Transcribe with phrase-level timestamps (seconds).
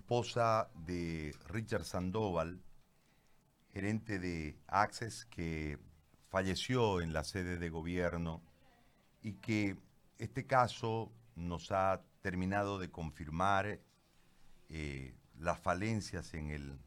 [0.00, 2.62] esposa de Richard Sandoval,
[3.68, 5.78] gerente de Access, que
[6.30, 8.42] falleció en la sede de gobierno
[9.22, 9.76] y que
[10.18, 13.78] este caso nos ha terminado de confirmar
[14.70, 16.78] eh, las falencias en el,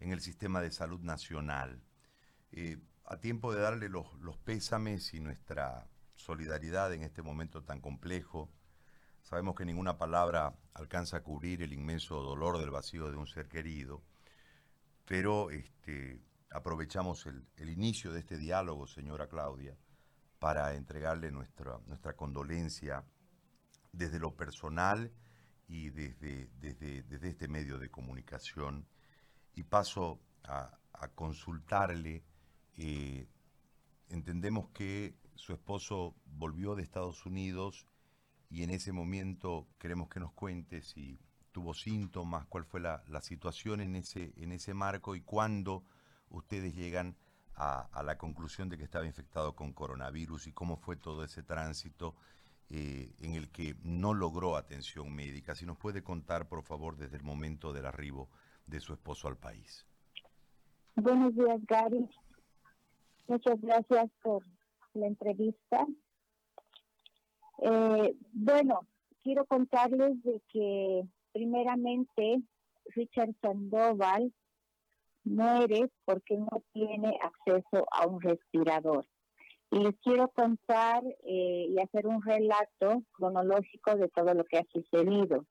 [0.00, 1.82] en el sistema de salud nacional.
[2.52, 7.80] Eh, a tiempo de darle los, los pésames y nuestra solidaridad en este momento tan
[7.80, 8.50] complejo,
[9.26, 13.48] sabemos que ninguna palabra alcanza a cubrir el inmenso dolor del vacío de un ser
[13.48, 14.00] querido,
[15.04, 19.76] pero este, aprovechamos el, inicio de este diálogo, señora Claudia,
[20.38, 23.04] para entregarle nuestra, nuestra condolencia
[23.90, 25.10] desde lo personal
[25.66, 28.86] y desde, desde, este medio de comunicación.
[29.54, 30.78] Y paso a,
[31.16, 32.22] consultarle.
[32.76, 33.26] Eh,
[34.08, 37.86] entendemos que su esposo volvió de Estados Unidos
[38.50, 41.18] y en ese momento queremos que nos cuente si
[41.52, 45.84] tuvo síntomas, cuál fue la, la situación en ese, en ese marco y cuándo
[46.30, 47.16] ustedes llegan
[47.56, 52.14] a, la conclusión de que estaba infectado con coronavirus y cómo fue todo ese tránsito
[52.68, 55.54] eh, en el que no logró atención médica.
[55.54, 58.28] Si nos puede contar, por favor, desde el momento del arribo
[58.66, 59.86] de su esposo al país.
[60.96, 62.08] Buenos días, Gary.
[63.28, 64.42] Muchas gracias por
[64.94, 65.86] la entrevista.
[67.58, 68.86] Eh, bueno,
[69.22, 72.42] quiero contarles de que primeramente
[72.94, 74.32] Richard Sandoval
[75.24, 79.06] muere porque no tiene acceso a un respirador.
[79.70, 84.64] Y les quiero contar eh, y hacer un relato cronológico de todo lo que ha
[84.72, 85.44] sucedido.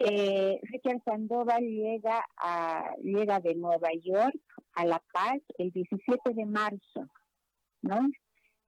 [0.00, 4.40] Eh, Richard Sandoval llega, a, llega de Nueva York
[4.74, 7.06] a La Paz el 17 de marzo,
[7.82, 8.00] ¿no?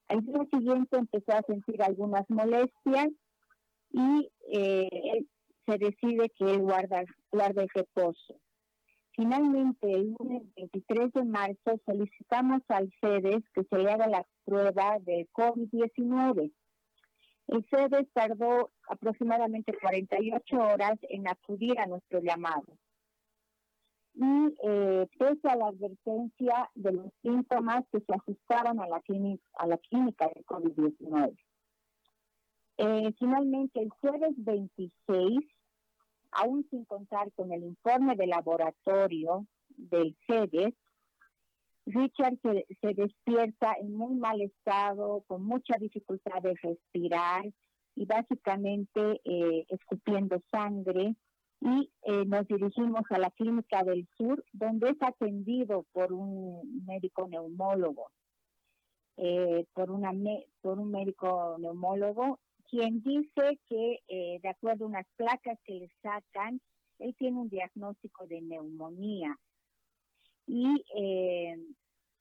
[0.09, 3.09] Al día siguiente empezó a sentir algunas molestias
[3.91, 5.25] y eh,
[5.67, 8.41] se decide que él guarda, guarda el reposo.
[9.17, 14.99] Finalmente, el lunes 23 de marzo solicitamos al CEDES que se le haga la prueba
[15.01, 16.53] de COVID-19.
[17.47, 22.77] El CEDES tardó aproximadamente 48 horas en acudir a nuestro llamado.
[24.15, 29.43] Y eh, pese a la advertencia de los síntomas que se ajustaban a la, clínica,
[29.55, 31.37] a la clínica de COVID-19.
[32.77, 35.41] Eh, finalmente, el jueves 26
[36.35, 40.75] aún sin contar con el informe de laboratorio del CEDES,
[41.87, 47.45] Richard se, despierta en muy mal estado, con mucha dificultad de respirar
[47.95, 51.15] y básicamente eh, escupiendo sangre
[51.65, 57.27] y eh, nos dirigimos a la clínica del sur donde es atendido por un médico
[57.27, 58.11] neumólogo,
[59.17, 62.39] eh, por, un médico neumólogo
[62.69, 66.61] quien dice que eh, de acuerdo a unas placas que le sacan,
[66.99, 69.35] él tiene un diagnóstico de neumonía
[70.47, 70.85] y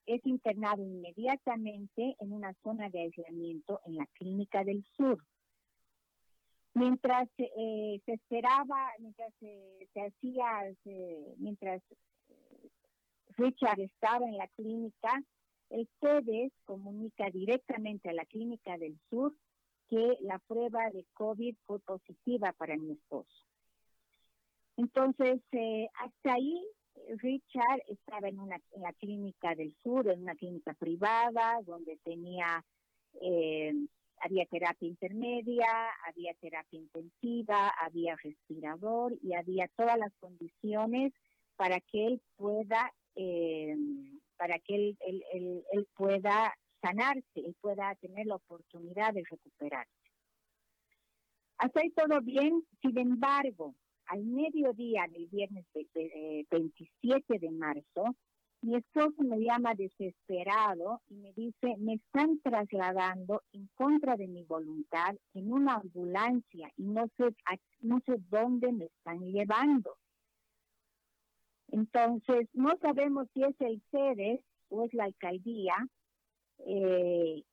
[0.06, 5.18] es internado inmediatamente en una zona de aislamiento en la clínica del sur.
[6.76, 10.74] Mientras eh, se esperaba, mientras se hacía,
[11.38, 11.82] mientras
[13.38, 15.22] Richard estaba en la clínica,
[15.70, 19.36] el CEDES comunica directamente a la clínica del sur
[19.90, 23.46] que la prueba de COVID fue positiva para mi esposo.
[24.78, 26.66] Entonces, eh, hasta ahí,
[27.18, 32.64] Richard estaba en, una, en la clínica del sur, en una clínica privada, donde tenía,
[33.22, 33.74] eh,
[34.24, 35.68] había terapia intermedia,
[36.08, 41.12] había terapia intensiva, había respirador y había todas las condiciones
[41.58, 43.76] para que él pueda, eh,
[44.38, 44.98] para que él,
[45.34, 49.92] él, pueda sanarse y pueda tener la oportunidad de recuperarse.
[51.58, 53.76] Hasta ahí todo bien, sin embargo,
[54.06, 58.16] al mediodía del viernes 27 de marzo,
[58.64, 64.44] mi esposo me llama desesperado y me dice, me están trasladando en contra de mi
[64.46, 67.36] voluntad en una ambulancia y no sé,
[67.82, 69.98] no sé dónde me están llevando.
[71.68, 74.40] Entonces, no sabemos si es el CEDES
[74.70, 75.76] o es la alcaldía,
[76.60, 77.44] eh,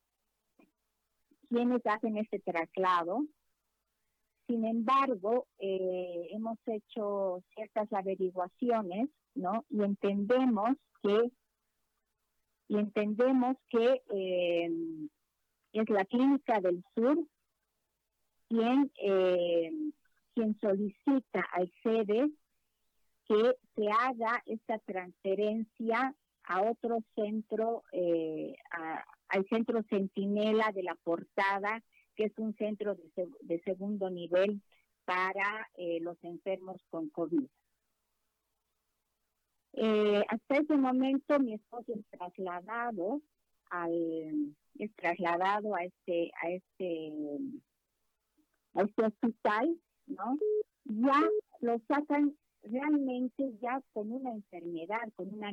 [1.49, 3.25] quienes hacen este traslado.
[4.47, 9.65] Sin embargo, eh, hemos hecho ciertas averiguaciones, ¿no?
[9.69, 11.31] Y entendemos que
[12.67, 14.69] y entendemos que eh,
[15.73, 17.17] es la clínica del sur
[18.47, 19.71] quien eh,
[20.33, 22.29] quien solicita al sede
[23.27, 28.55] que se haga esta transferencia a otro centro, eh,
[29.29, 31.81] al centro Centinela de la Portada,
[32.15, 34.61] que es un centro de, segundo nivel
[35.05, 37.47] para eh, los enfermos con COVID.
[39.73, 43.21] Eh, hasta ese momento mi esposo es trasladado
[43.69, 47.13] al es trasladado a este a este
[48.73, 49.77] a este hospital,
[50.07, 50.37] ¿no?
[50.85, 51.21] Ya
[51.61, 55.51] lo sacan realmente ya con una enfermedad, con una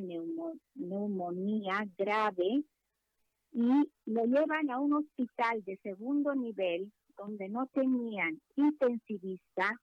[0.75, 2.63] neumonía grave
[3.51, 9.79] y lo llevan a un hospital de segundo nivel donde no tenían intensivista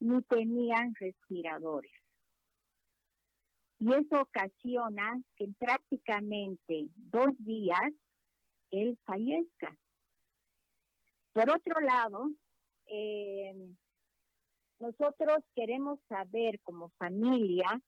[0.00, 1.92] ni tenían respiradores.
[3.80, 7.92] Y eso ocasiona que en prácticamente dos días
[8.70, 9.74] él fallezca.
[11.32, 12.30] Por otro lado,
[12.86, 13.54] eh,
[14.80, 17.80] nosotros queremos saber como familia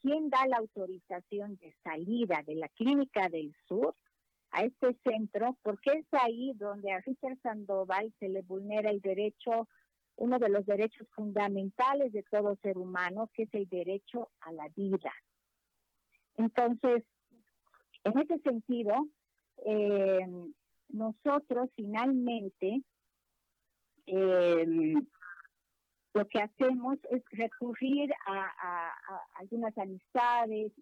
[0.00, 3.94] quién da la autorización de salida de la clínica del sur
[4.50, 9.68] a este centro, porque es ahí donde a Richard Sandoval se le vulnera el derecho,
[10.16, 14.68] uno de los derechos fundamentales de todo ser humano, que es el derecho a la
[14.76, 15.12] vida.
[16.36, 17.04] Entonces,
[18.04, 19.08] en ese sentido,
[19.64, 20.26] eh,
[20.88, 22.82] nosotros finalmente
[24.06, 24.94] eh,
[26.14, 28.92] lo que hacemos es recurrir a,
[29.34, 30.72] algunas amistades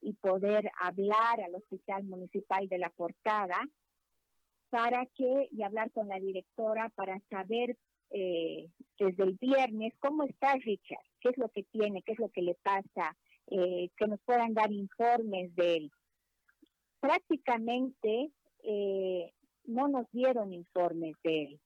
[0.00, 3.58] y, poder hablar al Hospital Municipal de la Portada
[4.70, 7.76] para que, y hablar con la directora para saber
[8.10, 8.68] eh,
[8.98, 12.42] desde el viernes cómo está Richard, qué es lo que tiene, qué es lo que
[12.42, 13.16] le pasa,
[13.48, 15.90] eh, que nos puedan dar informes de él.
[17.00, 18.30] Prácticamente
[18.64, 19.32] eh,
[19.64, 21.60] no nos dieron informes de él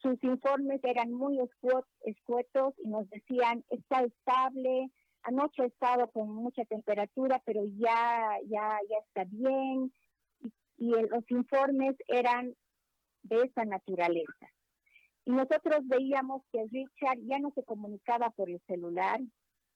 [0.00, 4.90] sus informes eran muy escuetos y nos decían, está estable,
[5.22, 9.92] anoche ha estado con mucha temperatura, pero ya, ya, ya está bien.
[10.78, 12.54] Y, los informes eran
[13.22, 14.48] de esa naturaleza.
[15.24, 19.20] Y nosotros veíamos que Richard ya no se comunicaba por el celular,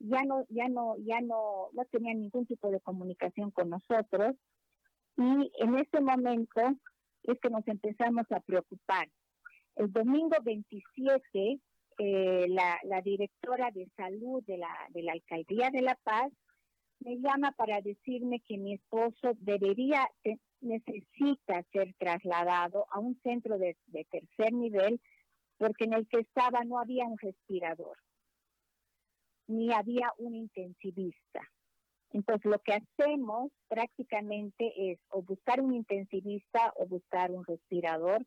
[0.03, 4.35] ya no, ya no, ya no, no tenía ningún tipo de comunicación con nosotros.
[5.17, 6.61] Y en ese momento
[7.23, 9.09] es que nos empezamos a preocupar
[9.77, 11.61] el domingo 27,
[11.99, 16.33] eh, la, directora de salud de la, de la Alcaldía de La Paz
[17.01, 20.09] me llama para decirme que mi esposo debería,
[20.61, 25.01] necesita ser trasladado a un centro de, de tercer nivel
[25.59, 27.97] porque en el que estaba no había un respirador,
[29.47, 31.41] ni había un intensivista.
[32.11, 38.27] Entonces lo que hacemos prácticamente es o buscar un intensivista o buscar un respirador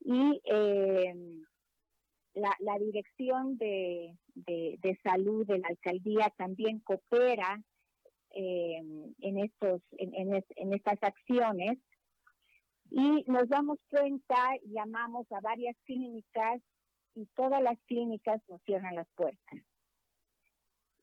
[0.00, 1.14] y eh,
[2.34, 4.14] la, dirección de,
[5.02, 7.62] salud de la alcaldía también coopera
[8.30, 8.82] eh,
[9.20, 11.78] en estos en, estas acciones
[12.90, 16.60] y nos damos cuenta llamamos a varias clínicas
[17.14, 19.62] y todas las clínicas nos cierran las puertas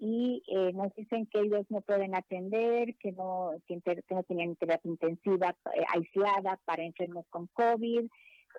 [0.06, 4.92] y eh, nos dicen que ellos no pueden atender, que no, que, no tenían terapia
[4.92, 5.56] intensiva
[5.94, 8.10] aislada para enfermos con COVID,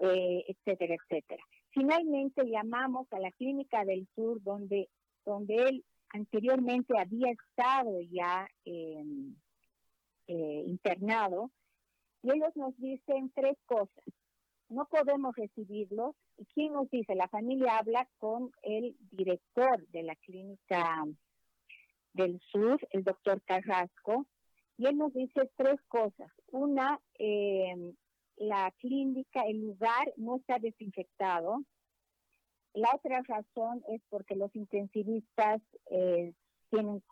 [0.01, 1.45] eh, etcétera, etcétera.
[1.69, 4.89] Finalmente llamamos a la Clínica del Sur, donde,
[5.27, 9.37] donde él anteriormente había estado ya em,
[10.29, 11.51] eh, internado,
[12.23, 14.05] y ellos nos dicen tres cosas.
[14.71, 16.17] No podemos recibirlos.
[16.39, 17.15] ¿Y quién nos dice?
[17.15, 21.05] La familia habla con el director de la Clínica
[22.15, 24.27] del Sur, el doctor Carrasco,
[24.77, 26.31] y él nos dice tres cosas.
[26.51, 27.95] Una, eh,
[28.37, 31.63] la clínica, el lugar no está desinfectado.
[32.73, 36.33] La otra razón es porque los intensivistas eh,
[36.71, 37.03] tienen,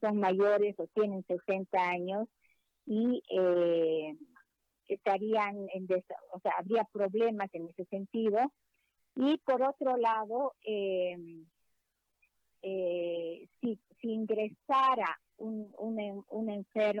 [0.00, 2.28] son mayores o tienen 60 años
[2.86, 4.16] y eh,
[4.86, 5.88] estarían en,
[6.32, 8.38] o sea, habría problemas en ese sentido.
[9.16, 11.16] Y por otro lado, eh,
[12.62, 15.72] si, si ingresara un,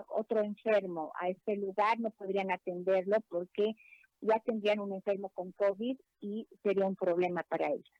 [0.08, 3.74] otro enfermo a este lugar, no podrían atenderlo porque
[4.20, 7.92] ya tendrían un enfermo con COVID y sería un problema para ellos.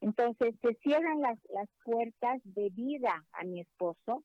[0.00, 4.24] Entonces se cierran las, las puertas de vida a mi esposo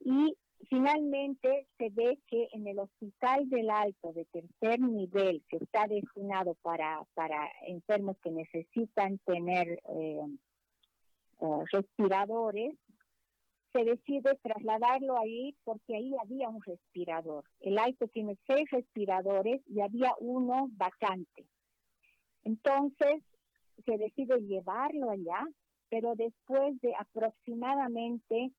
[0.00, 0.36] y
[0.68, 6.54] finalmente se ve que en el hospital del alto de tercer nivel que está destinado
[6.62, 10.20] para, para enfermos que necesitan tener eh,
[11.40, 12.74] eh, respiradores,
[13.72, 17.44] se decide trasladarlo ahí porque ahí había un respirador.
[17.60, 21.46] El alto tiene seis respiradores y había uno vacante.
[22.44, 23.22] Entonces
[23.84, 25.46] se decide llevarlo allá,
[25.90, 28.52] pero después de aproximadamente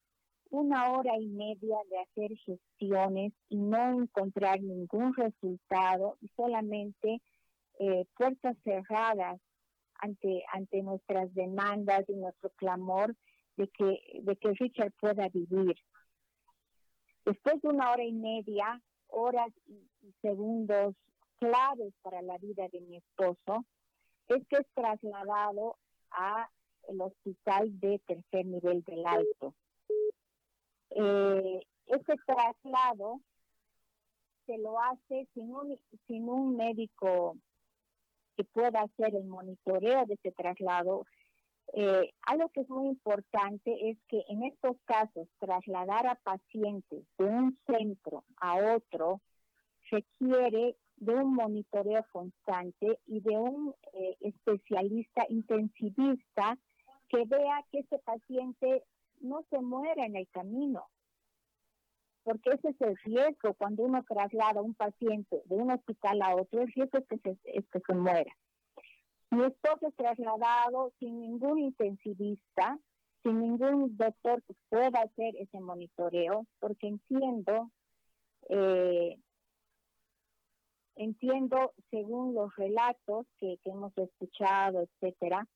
[0.52, 7.22] una hora y media de hacer gestiones y no encontrar ningún resultado solamente
[7.80, 9.40] eh, puertas cerradas
[10.00, 13.16] ante, ante nuestras demandas y nuestro clamor
[13.58, 15.76] de que, de que Richard pueda vivir.
[17.26, 19.86] Después de una hora y media, horas y,
[20.22, 20.96] segundos
[21.40, 23.66] claves para la vida de mi esposo,
[24.28, 25.78] es que es trasladado
[26.12, 26.50] a
[26.88, 29.54] el hospital de tercer nivel del alto.
[30.92, 33.22] Eh, ese traslado
[34.46, 37.38] se lo hace sin un, sin un médico
[38.40, 41.06] que pueda hacer el monitoreo de ese traslado.
[41.74, 47.26] Eh, algo que es muy importante es que en estos casos trasladar a pacientes de
[47.26, 49.20] un centro a otro
[49.92, 56.58] requiere de un monitoreo constante y de un eh, especialista intensivista
[57.10, 58.86] que vea que ese paciente
[59.20, 60.88] no se muera en el camino,
[62.30, 66.36] porque ese es el riesgo cuando uno traslada a un paciente de un hospital a
[66.36, 68.32] otro, el riesgo es que se, muera.
[69.32, 72.78] Mi esposo es trasladado sin ningún intensivista,
[73.24, 77.72] sin ningún doctor que pueda hacer ese monitoreo, porque entiendo,
[78.50, 79.18] eh,
[80.98, 85.48] entiendo según los relatos que hemos escuchado, etcétera,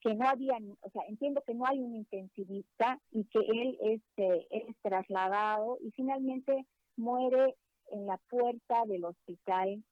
[0.00, 4.46] que no había, o sea, entiendo que no hay un intensivista y que él este,
[4.50, 6.66] es trasladado y finalmente
[6.96, 7.56] muere
[7.90, 9.82] en la puerta del hospital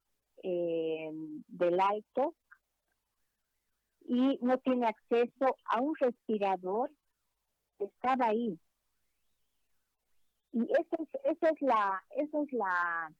[0.42, 1.10] eh,
[1.48, 2.34] del Alto
[4.06, 6.90] y no tiene acceso a un respirador
[7.78, 8.58] estaba ahí.
[10.52, 13.12] Y esa es, esa es la, esa es la,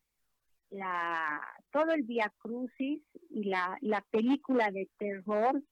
[0.71, 1.41] la,
[1.71, 5.63] todo el Via Crucis y la, la película de terror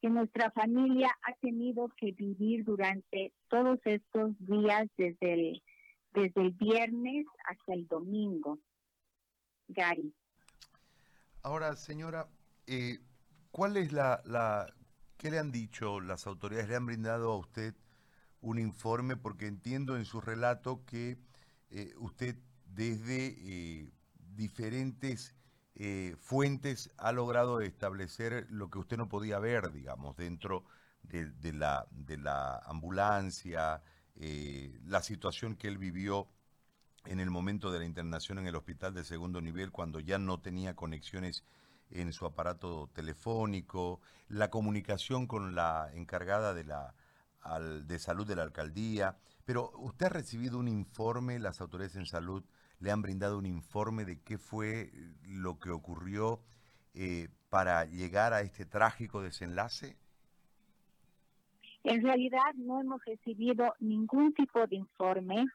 [0.00, 5.62] que nuestra familia ha tenido que vivir durante todos estos días desde el,
[6.14, 8.58] desde el viernes hasta el domingo.
[9.68, 10.14] Gary.
[11.42, 12.28] Ahora, señora,
[12.66, 12.98] eh,
[13.50, 14.66] ¿cuál es la, la,
[15.16, 16.68] qué le han dicho las autoridades?
[16.68, 17.74] ¿Le han brindado a usted
[18.40, 19.16] un informe?
[19.16, 21.18] Porque entiendo en su relato que
[21.70, 22.36] eh, usted
[22.66, 23.90] desde eh,
[24.36, 25.34] diferentes
[25.80, 30.64] eh, Fuentes ha logrado establecer lo que usted no podía ver, digamos, dentro
[31.04, 33.80] de, la, de la, ambulancia,
[34.16, 36.28] eh, la situación que él vivió
[37.06, 40.40] en el momento de la internación en el hospital de segundo nivel, cuando ya no
[40.40, 41.44] tenía conexiones
[41.90, 46.94] en su aparato telefónico, la comunicación con la encargada de, la,
[47.84, 49.16] de salud de la alcaldía.
[49.44, 52.44] Pero usted ha recibido un informe, las autoridades en salud,
[52.80, 54.90] le han brindado un informe de qué fue
[55.22, 56.40] lo que ocurrió
[56.94, 59.96] eh, para llegar a este trágico desenlace?
[61.84, 65.46] En realidad no hemos recibido ningún tipo de informe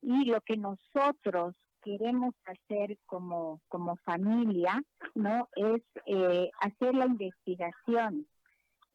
[0.00, 4.82] y lo que nosotros queremos hacer como, como familia
[5.14, 8.26] no es eh, hacer la investigación.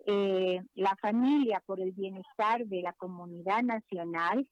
[0.08, 4.48] Eh, la familia por el bienestar de la comunidad nacional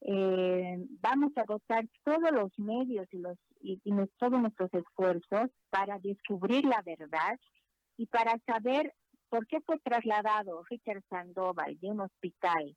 [0.00, 3.80] eh, vamos a agotar todos los medios y, los, y,
[4.18, 7.38] todos nuestros esfuerzos para descubrir la verdad
[7.96, 8.94] y para saber
[9.28, 12.76] por qué fue trasladado Richard Sandoval de un hospital.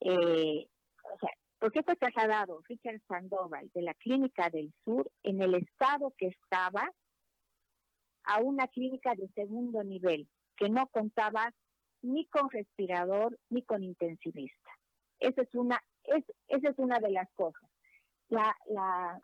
[0.00, 0.66] Eh,
[1.04, 5.54] o sea, ¿por qué fue trasladado Richard Sandoval de la Clínica del Sur en el
[5.54, 6.90] estado que estaba
[8.24, 11.52] a una clínica de segundo nivel que no contaba
[12.00, 14.70] ni con respirador ni con intensivista?
[15.20, 17.68] Esa es una es, esa es una de las cosas.
[18.28, 19.20] La, la,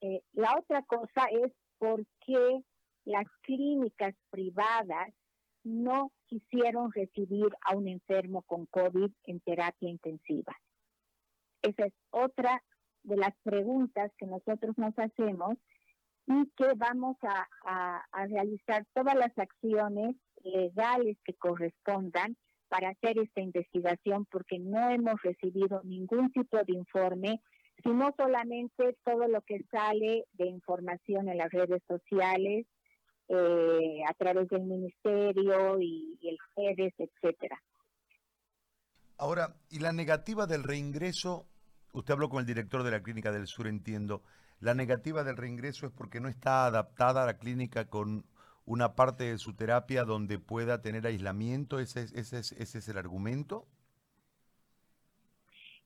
[0.00, 2.62] eh, la otra cosa es por qué
[3.04, 5.12] las clínicas privadas
[5.62, 10.54] no quisieron recibir a un enfermo con COVID en terapia intensiva.
[11.62, 12.62] Esa es otra
[13.02, 15.56] de las preguntas que nosotros nos hacemos
[16.26, 22.36] y que vamos a, a realizar todas las acciones legales que correspondan
[22.68, 27.40] para hacer esta investigación porque no hemos recibido ningún tipo de informe,
[27.82, 32.66] sino solamente todo lo que sale de información en las redes sociales,
[33.28, 37.60] eh, a través del ministerio y, el FEDES, etcétera.
[39.16, 41.48] Ahora, ¿y la negativa del reingreso?
[41.92, 44.22] Usted habló con el director de la Clínica del Sur, entiendo.
[44.60, 48.26] La negativa del reingreso es porque no está adaptada a la clínica con
[48.66, 51.78] una parte de su terapia donde pueda tener aislamiento?
[51.78, 53.66] ¿Ese es, ese es, ese es el argumento?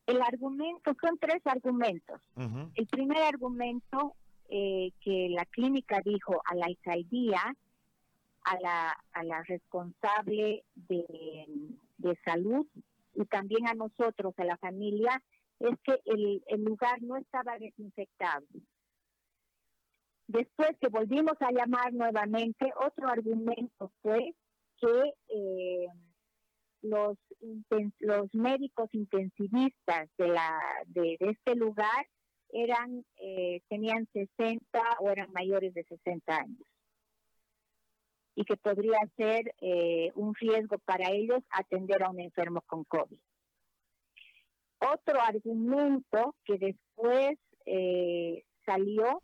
[0.06, 2.20] El argumento, son tres argumentos.
[2.74, 4.14] El primer argumento
[4.48, 7.54] eh, que la clínica dijo a la alcaldía,
[8.44, 11.46] a la, a la responsable de,
[11.98, 12.66] de salud
[13.14, 15.22] y también a nosotros, a la familia,
[15.60, 18.46] es que el, el lugar no estaba desinfectado.
[20.28, 24.34] Después que volvimos a llamar nuevamente, otro argumento fue
[24.78, 25.86] que eh,
[26.82, 27.16] los,
[27.98, 32.06] los médicos intensivistas de, la, de, este lugar
[32.50, 34.60] eran eh, tenían 60
[35.00, 36.66] o eran mayores de 60 años
[38.34, 43.18] y que podría ser eh, un riesgo para ellos atender a un enfermo con COVID.
[44.80, 49.22] Otro argumento que después eh, salió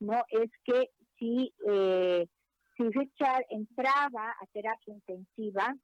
[0.00, 2.26] no es que si, eh,
[2.76, 5.74] si Richard entraba a terapia intensiva,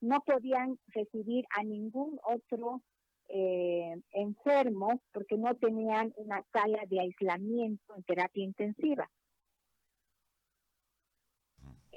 [0.00, 2.82] no podían recibir a ningún otro
[3.30, 9.10] enfermo porque no tenían una sala de aislamiento en terapia intensiva.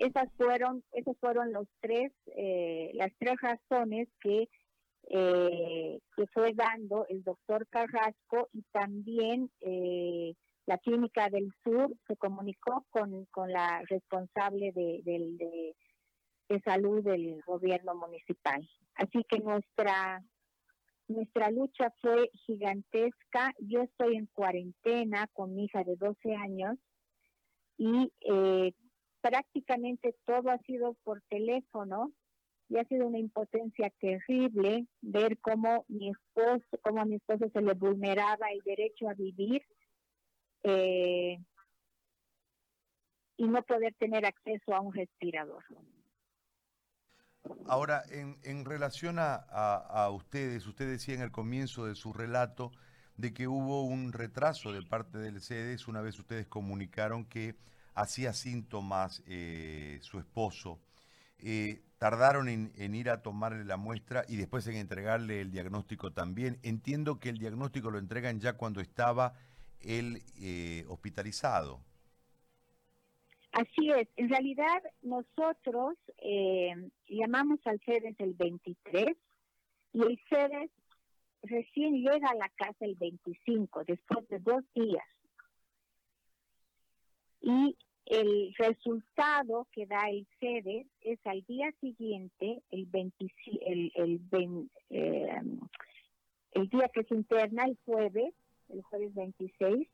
[0.02, 4.50] Esas fueron, esos fueron los tres, eh, las tres razones que,
[5.10, 10.34] eh, que fue dando el doctor Carrasco y también eh,
[10.66, 15.76] la Clínica del Sur se comunicó con, con la responsable de, de,
[16.50, 18.68] de salud del gobierno municipal.
[18.96, 20.24] Así que nuestra
[21.12, 23.54] nuestra lucha fue gigantesca.
[23.60, 26.78] Yo estoy en cuarentena con mi hija de 12 años
[27.78, 28.74] y eh,
[29.22, 32.12] prácticamente todo ha sido por teléfono
[32.70, 37.62] y ha sido una impotencia terrible ver cómo mi esposo, cómo a mi esposo se
[37.62, 39.62] le vulneraba el derecho a vivir
[40.64, 41.38] eh,
[43.38, 45.64] y no poder tener acceso a un respirador.
[47.66, 52.72] Ahora, en, en relación a, a, ustedes, usted decía en el comienzo de su relato
[53.18, 57.56] de que hubo un retraso de parte del CEDES una vez ustedes comunicaron que
[57.94, 60.80] hacía síntomas eh, su esposo.
[61.40, 66.60] Eh, tardaron en, ir a tomarle la muestra y después en entregarle el diagnóstico también.
[66.64, 69.34] Entiendo que el diagnóstico lo entregan ya cuando estaba
[69.84, 71.80] él eh, hospitalizado.
[73.52, 74.08] Así es.
[74.16, 75.98] En realidad nosotros
[77.08, 79.08] llamamos al CEDES el 23
[79.94, 80.72] y el CEDES
[81.44, 85.04] recién llega a la casa el 25, después de dos días
[87.42, 87.76] y
[88.06, 95.42] el resultado que da el CEDES es al día siguiente, el, el, el, eh,
[96.52, 98.34] el día que se interna, el jueves,
[98.72, 99.88] el jueves 26,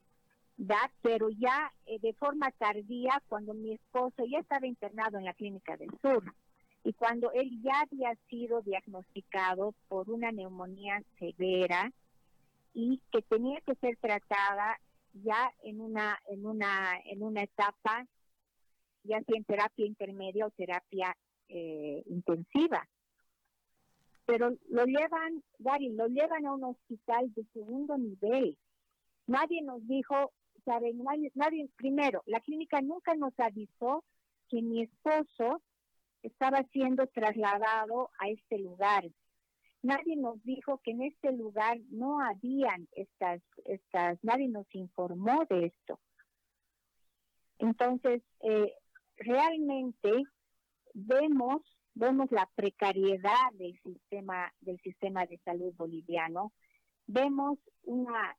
[0.57, 5.33] da, pero ya eh, de forma tardía, cuando mi esposo ya estaba internado en la
[5.33, 6.23] Clínica del Sur
[6.87, 11.91] y cuando él ya había sido diagnosticado por una neumonía severa
[12.73, 14.79] y que tenía que ser tratada
[15.11, 18.07] ya en una, en una, en una etapa,
[19.03, 21.13] ya sea en terapia intermedia o terapia
[21.49, 22.87] eh, intensiva.
[24.25, 28.57] Pero lo llevan, Gary, lo llevan a un hospital de segundo nivel.
[29.27, 30.33] Nadie nos dijo,
[30.65, 34.03] saben, nadie, nadie, primero, la clínica nunca nos avisó
[34.49, 35.61] que mi esposo
[36.23, 39.05] estaba siendo trasladado a este lugar.
[39.83, 45.67] Nadie nos dijo que en este lugar no habían estas, estas, nadie nos informó de
[45.67, 45.99] esto.
[47.59, 48.73] Entonces, eh,
[49.17, 50.23] realmente
[50.93, 51.61] vemos,
[51.93, 56.51] vemos la precariedad del sistema, del sistema de salud boliviano,
[57.07, 58.35] vemos una,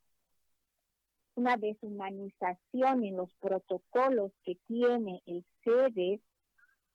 [1.39, 6.21] una deshumanización en los protocolos que tiene el SEDES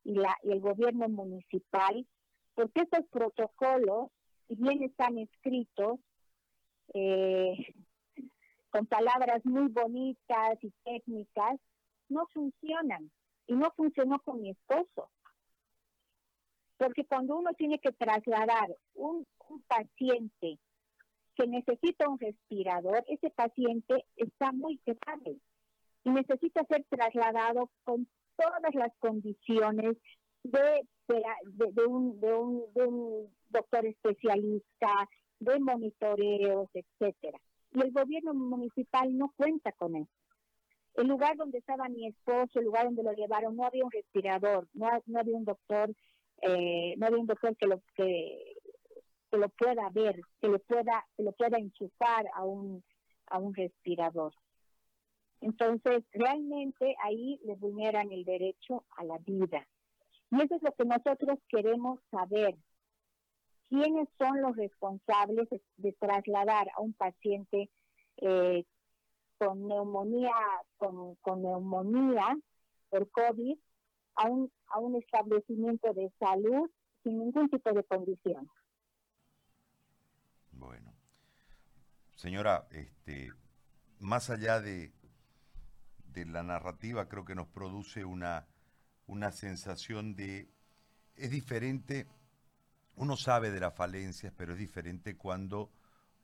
[0.03, 2.05] y, la, y el gobierno municipal,
[2.53, 4.09] porque estos protocolos
[4.47, 5.99] si bien están escritos
[6.93, 7.73] eh,
[8.69, 11.59] con palabras muy bonitas y técnicas,
[12.09, 13.11] no funcionan.
[13.45, 15.09] Y no funcionó con mi esposo.
[16.77, 19.25] Porque cuando uno tiene que trasladar un
[19.67, 20.59] paciente
[21.35, 25.37] que necesita un respirador, ese paciente está muy grave
[26.03, 29.97] y necesita ser trasladado con todas las condiciones
[30.43, 37.39] de, de, un, de, un, de un doctor especialista, de monitoreos, etcétera.
[37.71, 40.11] Y el gobierno municipal no cuenta con eso.
[40.95, 44.67] El lugar donde estaba mi esposo, el lugar donde lo llevaron, no había un respirador,
[44.73, 45.91] no, no había un doctor,
[46.41, 48.52] eh, no había un doctor que lo que,
[49.33, 52.83] que lo pueda ver, que lo pueda, que lo pueda enchufar a un
[53.25, 54.31] a un respirador.
[55.41, 59.67] Entonces, realmente ahí le vulneran el derecho a la vida.
[60.29, 62.55] Y eso es lo que nosotros queremos saber,
[63.69, 67.71] quiénes son los responsables de, trasladar a un paciente
[68.17, 68.63] eh,
[69.39, 70.35] con neumonía,
[70.77, 72.37] con, neumonía
[72.89, 73.57] por COVID
[74.15, 76.69] a un, a un establecimiento de salud
[77.03, 78.47] sin ningún tipo de condición.
[80.63, 80.93] Bueno,
[82.15, 83.31] señora, este,
[83.99, 84.91] más allá de,
[86.13, 88.47] de la narrativa creo que nos produce una,
[89.07, 90.49] una sensación de...
[91.15, 92.07] Es diferente,
[92.95, 95.71] uno sabe de las falencias, pero es diferente cuando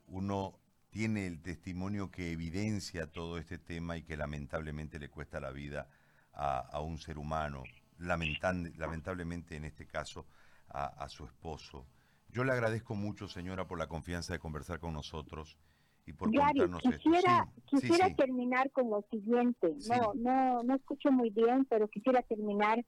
[0.07, 5.51] uno tiene el testimonio que evidencia todo este tema y que lamentablemente le cuesta la
[5.51, 5.87] vida
[6.33, 7.63] a, un ser humano,
[7.97, 10.25] lamentablemente en este caso
[10.69, 11.85] a, su esposo.
[12.31, 15.57] Yo le agradezco mucho, señora, por la confianza de conversar con nosotros
[16.05, 19.75] y por contarnos quisiera, Quisiera terminar con lo siguiente.
[19.89, 22.83] No, no, no escucho muy bien, pero quisiera terminar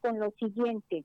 [0.00, 1.04] con lo siguiente.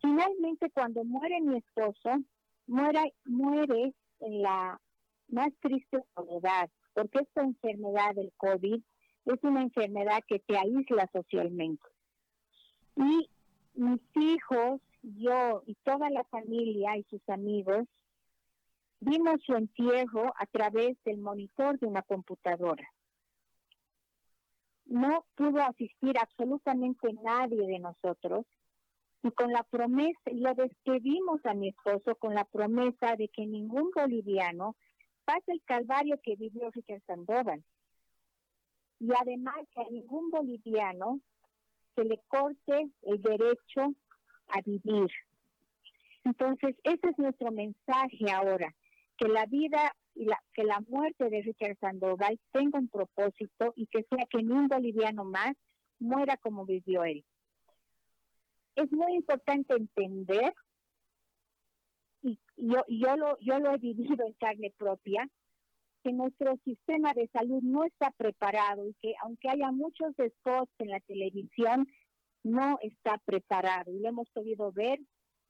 [0.00, 2.20] Finalmente, cuando muere mi esposo,
[2.66, 4.80] muere, muere en la
[5.28, 8.80] más triste soledad, porque esta enfermedad del COVID
[9.26, 11.84] es una enfermedad que te aísla socialmente.
[12.96, 13.28] Y
[13.74, 17.86] mis hijos, yo y toda la familia y sus amigos
[19.00, 22.88] vimos su entierro a través del monitor de una computadora.
[24.86, 28.46] No pudo asistir absolutamente nadie de nosotros
[29.22, 33.90] y con la promesa, lo despedimos a mi esposo con la promesa de que ningún
[33.94, 34.76] boliviano
[35.24, 37.64] pase el calvario que vivió Richard Sandoval.
[39.00, 41.20] Y además que a ningún boliviano
[41.94, 43.94] se le corte el derecho
[44.48, 45.10] a vivir.
[46.24, 48.74] Entonces, ese es nuestro mensaje ahora,
[49.16, 53.86] que la vida y la, que la muerte de Richard Sandoval tenga un propósito y
[53.86, 55.54] que sea que ni un boliviano más
[55.98, 57.24] muera como vivió él.
[58.74, 60.52] Es muy importante entender
[62.22, 65.28] y yo, yo, lo, yo lo he vivido en carne propia,
[66.02, 70.90] que nuestro sistema de salud no está preparado y que aunque haya muchos spots en
[70.90, 71.86] la televisión,
[72.46, 73.92] no está preparado.
[73.92, 75.00] Y lo hemos podido ver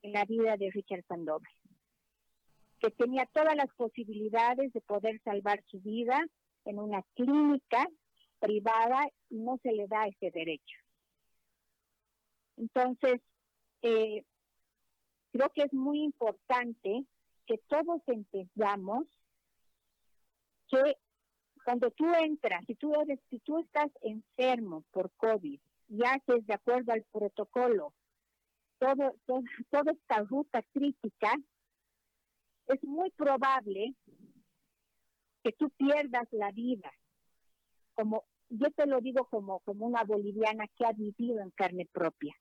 [0.02, 1.52] en la vida de Richard Sandoval,
[2.78, 6.24] que tenía todas las posibilidades de poder salvar su vida
[6.64, 7.86] en una clínica
[8.38, 10.78] privada y no se le da ese derecho.
[12.56, 13.20] Entonces,
[13.82, 14.24] eh,
[15.32, 17.04] creo que es muy importante
[17.46, 19.06] que todos entendamos
[20.68, 20.96] que
[21.64, 26.54] cuando tú entras, si tú eres, si tú estás enfermo por COVID y haces de
[26.54, 27.94] acuerdo al protocolo
[28.78, 29.16] todo,
[29.70, 31.32] toda esta ruta crítica,
[32.66, 33.94] es muy probable
[35.42, 36.90] que tú pierdas la vida.
[37.94, 42.34] Como yo te lo digo como, como una boliviana que ha vivido en carne propia.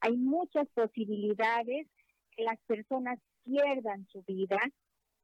[0.00, 1.88] Hay muchas posibilidades
[2.30, 4.58] que las personas pierdan su vida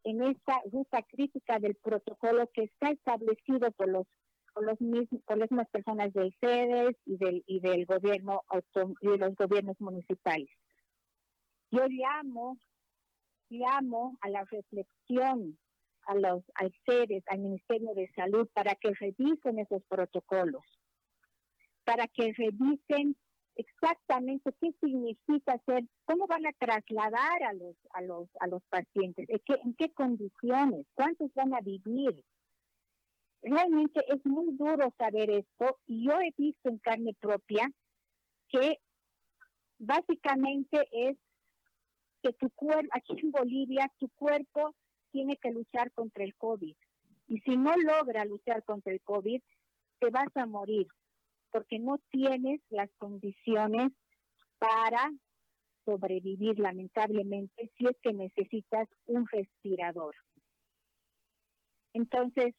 [0.05, 4.07] en esta ruta crítica del protocolo que está establecido por los
[4.53, 8.43] por los mismos, por las mismas personas de sedes y del y del gobierno
[9.01, 10.49] y de los gobiernos municipales.
[11.71, 12.59] Yo llamo
[13.51, 15.59] llamo a la reflexión
[16.07, 20.65] a los al sedes, al Ministerio de Salud para que revisen esos protocolos,
[21.85, 23.15] para que revisen
[23.57, 29.29] exactamente qué significa hacer, cómo van a trasladar a los, a los, a los pacientes,
[29.29, 32.25] en qué, en qué condiciones, cuántos van a vivir.
[33.43, 37.71] Realmente es muy duro saber esto y yo he visto en carne propia
[38.49, 38.79] que
[39.79, 41.17] básicamente es
[42.23, 44.75] que tu cuerpo, aquí en Bolivia, tu cuerpo
[45.13, 46.75] tiene que luchar contra el COVID.
[47.29, 49.41] Y si no logra luchar contra el COVID,
[50.01, 50.89] te vas a morir
[51.51, 53.93] porque no tienes las condiciones
[54.59, 55.11] para
[55.85, 60.15] sobrevivir lamentablemente si es que necesitas un respirador.
[61.95, 62.55] Entonces,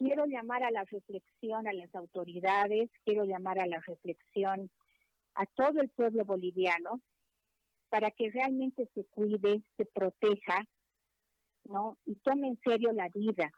[0.00, 4.70] quiero llamar a la reflexión a las autoridades, quiero llamar a la reflexión
[5.34, 7.02] a todo el pueblo boliviano
[7.90, 10.64] para que realmente se cuide, se proteja,
[11.64, 11.98] ¿no?
[12.06, 13.52] Y tome en serio la vida,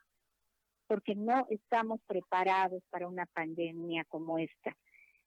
[0.88, 4.76] porque no estamos preparados para una pandemia como esta.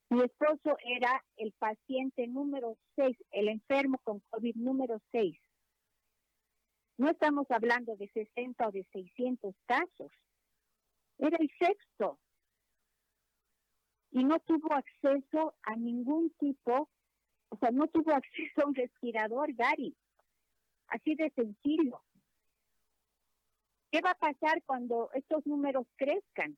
[0.09, 5.39] Mi esposo era el paciente número 6, el enfermo con COVID número 6.
[6.97, 10.11] No estamos hablando de 60 o de 600 casos.
[11.17, 12.19] Era el sexto.
[14.11, 16.89] Y no tuvo acceso a ningún tipo,
[17.49, 19.95] o sea, no tuvo acceso a un respirador, Gary.
[20.87, 22.01] Así de sencillo.
[23.91, 26.57] ¿Qué va a pasar cuando estos números crezcan?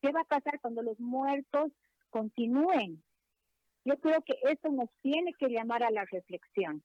[0.00, 1.72] ¿Qué va a pasar cuando los muertos
[2.10, 3.02] continúen?
[3.84, 6.82] Yo creo que eso nos tiene que llamar a la reflexión.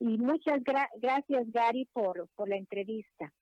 [0.00, 3.32] Y muchas gracias, Gary, por, por la entrevista.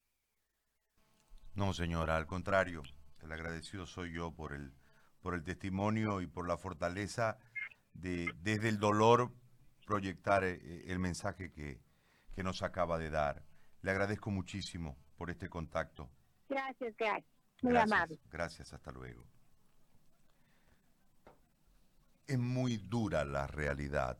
[1.57, 2.83] No, señora, al contrario,
[3.23, 4.75] el agradecido soy yo por el,
[5.23, 7.39] por el testimonio y por la fortaleza
[7.95, 9.33] de, desde el dolor,
[9.87, 11.81] proyectar eh, eh, el, mensaje que,
[12.35, 13.43] que nos acaba de dar.
[13.81, 16.11] Le agradezco muchísimo por este contacto.
[16.47, 17.33] Gracias, gracias.
[17.63, 18.21] Muy gracias, amable.
[18.31, 19.25] Gracias, hasta luego.
[22.27, 24.19] Es muy dura la realidad